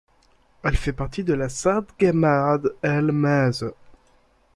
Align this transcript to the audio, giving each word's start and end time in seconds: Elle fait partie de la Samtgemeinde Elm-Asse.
Elle 0.63 0.77
fait 0.77 0.93
partie 0.93 1.23
de 1.23 1.33
la 1.35 1.47
Samtgemeinde 1.47 2.73
Elm-Asse. 2.81 3.65